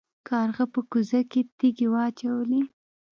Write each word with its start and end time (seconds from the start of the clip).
کارغه 0.27 0.65
په 0.73 0.79
کوزه 0.91 1.21
کې 1.31 1.41
تیږې 1.57 1.87
واچولې. 1.93 2.61